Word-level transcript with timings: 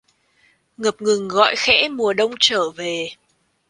Ngập 0.77 1.01
ngừng 1.01 1.27
gọi 1.27 1.55
khẽ 1.57 1.89
mùa 1.89 2.13
Đông 2.13 2.31
trở 2.39 2.69
về 2.69 3.09